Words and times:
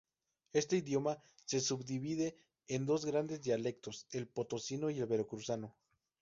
Este 0.51 0.77
idioma 0.77 1.13
se 1.45 1.59
subdivide 1.59 2.35
en 2.67 2.87
dos 2.87 3.05
grandes 3.05 3.39
dialectos: 3.39 4.07
el 4.09 4.27
Potosino 4.27 4.89
y 4.89 4.97
el 4.99 5.05
Veracruzano. 5.05 5.75